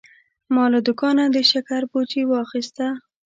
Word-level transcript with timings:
ما 0.53 0.65
له 0.73 0.79
دوکانه 0.87 1.23
د 1.29 1.37
شکر 1.51 1.81
بوجي 1.91 2.23
واخیسته. 2.27 2.87